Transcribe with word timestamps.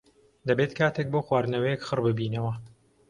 دەبێت 0.47 0.71
کاتێک 0.79 1.07
بۆ 1.13 1.19
خواردنەوەیەک 1.27 1.81
خڕببینەوە. 1.87 2.53